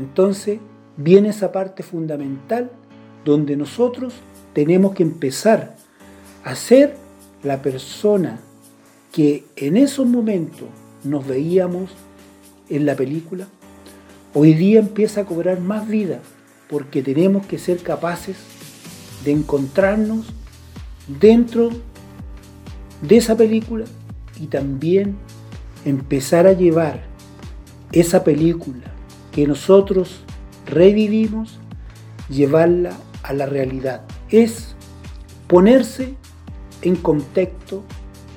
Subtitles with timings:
[0.00, 0.60] Entonces
[0.96, 2.70] viene esa parte fundamental
[3.22, 4.14] donde nosotros
[4.54, 5.76] tenemos que empezar
[6.42, 6.96] a ser
[7.42, 8.40] la persona
[9.12, 10.68] que en esos momentos
[11.04, 11.90] nos veíamos
[12.70, 13.46] en la película,
[14.32, 16.20] hoy día empieza a cobrar más vida
[16.70, 18.36] porque tenemos que ser capaces
[19.22, 20.32] de encontrarnos
[21.20, 21.68] dentro
[23.02, 23.84] de esa película
[24.40, 25.16] y también
[25.84, 27.02] empezar a llevar
[27.92, 28.94] esa película
[29.32, 30.20] que nosotros
[30.66, 31.58] revivimos,
[32.28, 34.02] llevarla a la realidad.
[34.28, 34.74] Es
[35.46, 36.14] ponerse
[36.82, 37.82] en contexto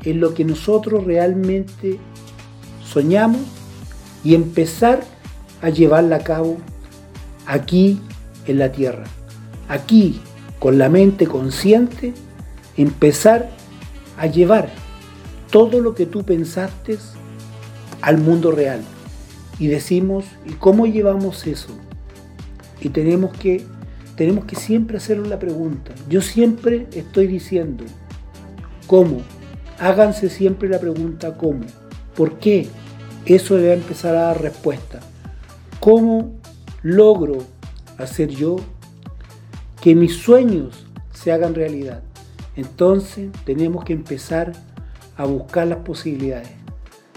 [0.04, 2.00] en lo que nosotros realmente
[2.84, 3.42] soñamos
[4.24, 5.04] y empezar
[5.62, 6.58] a llevarla a cabo
[7.46, 8.02] aquí
[8.48, 9.06] en la tierra.
[9.70, 10.20] Aquí,
[10.60, 12.14] con la mente consciente,
[12.78, 13.50] empezar
[14.18, 14.70] a llevar
[15.52, 16.98] todo lo que tú pensaste
[18.02, 18.82] al mundo real.
[19.60, 21.70] Y decimos, ¿y cómo llevamos eso?
[22.82, 23.64] Y tenemos que,
[24.16, 25.94] tenemos que siempre hacernos la pregunta.
[26.10, 27.86] Yo siempre estoy diciendo,
[28.88, 29.22] ¿cómo?
[29.80, 31.62] Háganse siempre la pregunta, ¿cómo?
[32.16, 32.68] ¿Por qué?
[33.26, 35.00] Eso debe empezar a dar respuesta.
[35.80, 36.34] ¿Cómo
[36.82, 37.44] logro
[37.98, 38.58] hacer yo
[39.82, 42.04] que mis sueños se hagan realidad?
[42.56, 44.52] Entonces tenemos que empezar
[45.16, 46.50] a buscar las posibilidades.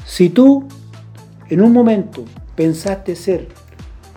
[0.05, 0.67] Si tú
[1.49, 3.49] en un momento pensaste ser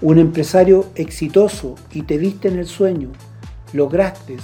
[0.01, 3.11] un empresario exitoso y te viste en el sueño,
[3.73, 4.37] lograste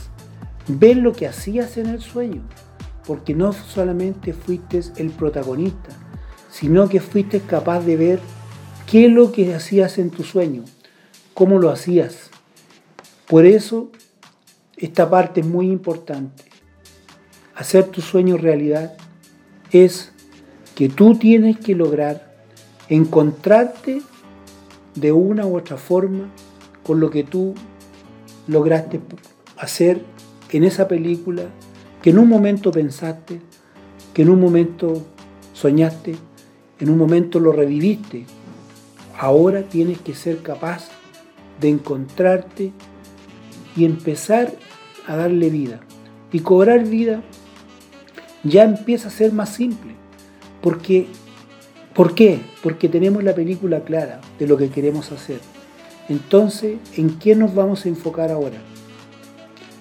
[0.67, 2.41] ver lo que hacías en el sueño,
[3.05, 5.89] porque no solamente fuiste el protagonista,
[6.51, 8.19] sino que fuiste capaz de ver
[8.85, 10.63] qué es lo que hacías en tu sueño,
[11.33, 12.29] cómo lo hacías.
[13.27, 13.91] Por eso
[14.77, 16.43] esta parte es muy importante.
[17.55, 18.95] Hacer tu sueño realidad
[19.71, 20.11] es
[20.75, 22.24] que tú tienes que lograr
[22.89, 24.01] encontrarte
[24.95, 26.29] de una u otra forma
[26.83, 27.53] con lo que tú
[28.47, 28.99] lograste
[29.57, 30.03] hacer
[30.51, 31.43] en esa película
[32.01, 33.41] que en un momento pensaste,
[34.13, 35.03] que en un momento
[35.53, 36.15] soñaste,
[36.79, 38.25] en un momento lo reviviste.
[39.17, 40.89] Ahora tienes que ser capaz
[41.59, 42.71] de encontrarte
[43.75, 44.53] y empezar
[45.07, 45.79] a darle vida.
[46.31, 47.23] Y cobrar vida
[48.43, 49.95] ya empieza a ser más simple.
[50.61, 51.07] Porque,
[51.95, 52.41] ¿Por qué?
[52.61, 55.39] Porque tenemos la película clara de lo que queremos hacer.
[56.09, 58.57] Entonces, ¿en qué nos vamos a enfocar ahora?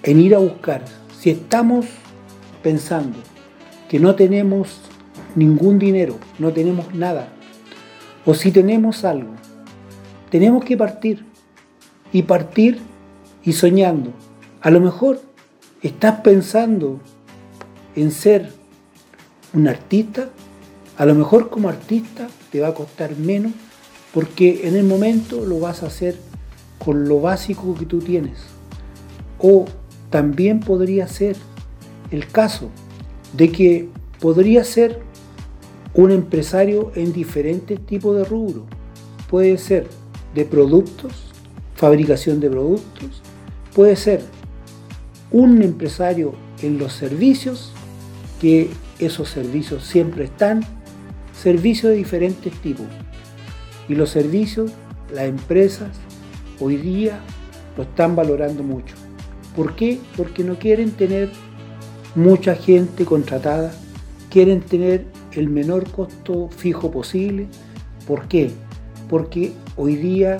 [0.01, 0.85] En ir a buscar.
[1.19, 1.85] Si estamos
[2.63, 3.17] pensando
[3.89, 4.79] que no tenemos
[5.35, 7.27] ningún dinero, no tenemos nada,
[8.25, 9.31] o si tenemos algo,
[10.29, 11.25] tenemos que partir.
[12.13, 12.79] Y partir
[13.43, 14.11] y soñando.
[14.61, 15.21] A lo mejor
[15.81, 17.01] estás pensando
[17.95, 18.53] en ser
[19.53, 20.29] un artista,
[20.97, 23.51] a lo mejor como artista te va a costar menos
[24.13, 26.15] porque en el momento lo vas a hacer
[26.79, 28.39] con lo básico que tú tienes.
[29.39, 29.65] O
[30.09, 31.35] también podría ser
[32.11, 32.69] el caso
[33.33, 33.89] de que
[34.21, 35.01] podría ser
[35.93, 38.63] un empresario en diferentes tipos de rubros.
[39.29, 39.87] Puede ser
[40.33, 41.11] de productos,
[41.75, 43.21] fabricación de productos,
[43.73, 44.21] puede ser
[45.31, 47.73] un empresario en los servicios
[48.39, 48.69] que
[48.99, 50.65] esos servicios siempre están,
[51.41, 52.87] servicios de diferentes tipos.
[53.87, 54.71] Y los servicios,
[55.13, 55.89] las empresas,
[56.59, 57.19] hoy día
[57.77, 58.95] lo están valorando mucho.
[59.55, 59.99] ¿Por qué?
[60.17, 61.29] Porque no quieren tener
[62.15, 63.73] mucha gente contratada,
[64.29, 67.47] quieren tener el menor costo fijo posible.
[68.07, 68.51] ¿Por qué?
[69.09, 70.37] Porque hoy día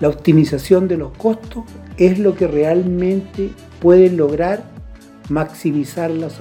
[0.00, 1.64] la optimización de los costos
[1.96, 3.50] es lo que realmente
[3.80, 4.64] pueden lograr
[5.28, 6.40] maximizar las,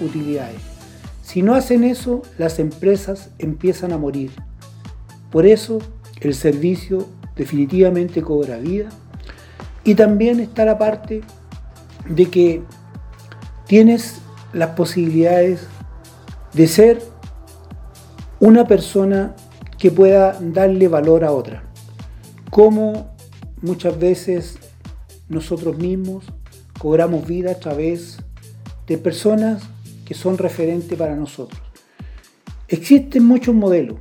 [0.00, 0.69] utilidades.
[1.30, 4.32] Si no hacen eso, las empresas empiezan a morir.
[5.30, 5.78] Por eso
[6.20, 8.88] el servicio definitivamente cobra vida.
[9.84, 11.20] Y también está la parte
[12.08, 12.64] de que
[13.68, 14.16] tienes
[14.52, 15.68] las posibilidades
[16.52, 17.00] de ser
[18.40, 19.36] una persona
[19.78, 21.62] que pueda darle valor a otra.
[22.50, 23.14] Como
[23.62, 24.58] muchas veces
[25.28, 26.24] nosotros mismos
[26.80, 28.18] cobramos vida a través
[28.88, 29.62] de personas
[30.10, 31.62] que son referentes para nosotros.
[32.66, 33.96] Existen muchos modelos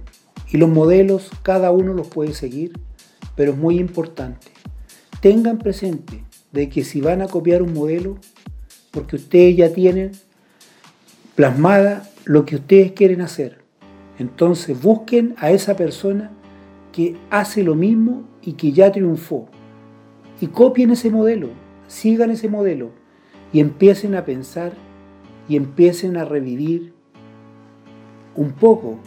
[0.52, 2.80] y los modelos cada uno los puede seguir,
[3.36, 4.48] pero es muy importante.
[5.22, 8.18] Tengan presente de que si van a copiar un modelo,
[8.90, 10.14] porque ustedes ya tienen
[11.36, 13.60] plasmada lo que ustedes quieren hacer,
[14.18, 16.32] entonces busquen a esa persona
[16.92, 19.48] que hace lo mismo y que ya triunfó
[20.42, 21.50] y copien ese modelo
[21.86, 22.90] sigan ese modelo
[23.54, 24.89] y empiecen a pensar
[25.50, 26.94] y empiecen a revivir
[28.36, 29.00] un poco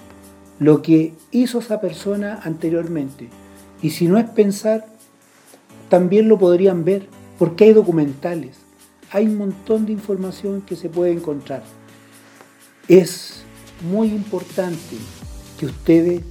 [0.58, 3.28] lo que hizo esa persona anteriormente.
[3.80, 4.86] Y si no es pensar,
[5.88, 7.06] también lo podrían ver,
[7.38, 8.58] porque hay documentales,
[9.10, 11.62] hay un montón de información que se puede encontrar.
[12.88, 13.44] Es
[13.90, 14.96] muy importante
[15.58, 16.22] que ustedes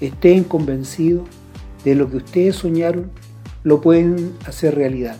[0.00, 1.28] estén convencidos
[1.84, 3.10] de lo que ustedes soñaron,
[3.64, 5.16] lo pueden hacer realidad.